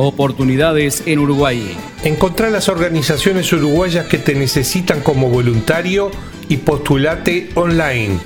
[0.00, 1.76] Oportunidades en Uruguay.
[2.04, 6.10] Encontrá las organizaciones uruguayas que te necesitan como voluntario
[6.48, 8.18] y postulate online.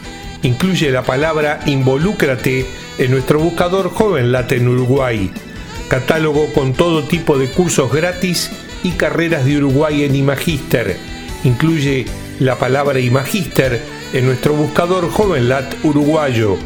[0.43, 2.67] Incluye la palabra involúcrate
[2.99, 5.31] en nuestro buscador JovenLat en Uruguay
[5.89, 8.51] catálogo con todo tipo de cursos gratis
[8.83, 10.97] y carreras de Uruguay en Imagister.
[11.45, 12.07] Incluye
[12.41, 13.81] la palabra Imagister
[14.13, 16.57] en nuestro buscador JovenLat uruguayo.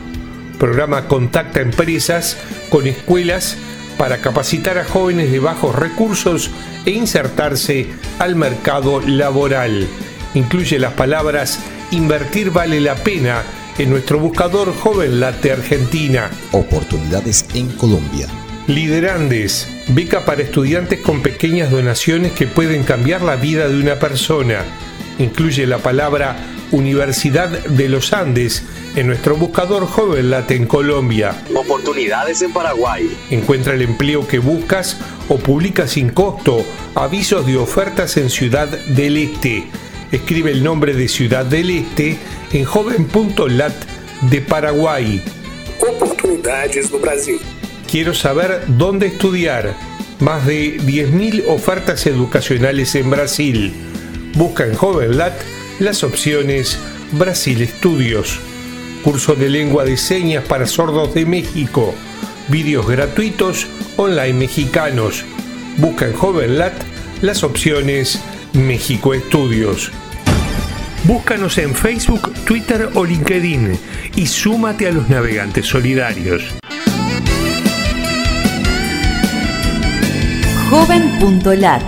[0.58, 2.36] Programa Contacta Empresas
[2.70, 3.56] con escuelas
[3.98, 6.50] para capacitar a jóvenes de bajos recursos
[6.86, 9.86] e insertarse al mercado laboral.
[10.34, 11.58] Incluye las palabras
[11.90, 13.42] Invertir vale la pena
[13.78, 16.30] en nuestro buscador JovenLat de Argentina.
[16.52, 18.28] Oportunidades en Colombia
[18.66, 24.62] Liderandes, beca para estudiantes con pequeñas donaciones que pueden cambiar la vida de una persona.
[25.18, 26.36] Incluye la palabra
[26.70, 28.62] Universidad de los Andes
[28.96, 31.34] en nuestro buscador JovenLat en Colombia.
[31.54, 33.16] Oportunidades en Paraguay.
[33.30, 39.16] Encuentra el empleo que buscas o publica sin costo avisos de ofertas en Ciudad del
[39.16, 39.66] Este.
[40.12, 42.18] Escribe el nombre de Ciudad del Este
[42.52, 43.74] en joven.lat
[44.22, 45.22] de Paraguay.
[45.80, 47.38] Oportunidades no Brasil.
[47.90, 49.74] Quiero saber dónde estudiar.
[50.20, 53.72] Más de 10.000 ofertas educacionales en Brasil.
[54.34, 56.78] Busca en JovenLat las opciones
[57.12, 58.40] Brasil Estudios.
[59.02, 61.94] Curso de lengua de señas para sordos de México.
[62.48, 65.24] Vídeos gratuitos online mexicanos.
[65.76, 66.74] Busca en JovenLat
[67.22, 68.20] las opciones
[68.52, 69.92] México Estudios.
[71.04, 73.78] Búscanos en Facebook, Twitter o LinkedIn
[74.16, 76.42] y súmate a los navegantes solidarios.
[80.70, 81.82] joven.lat.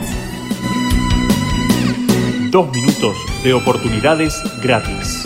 [2.50, 5.19] Dos minutos de oportunidades gratis.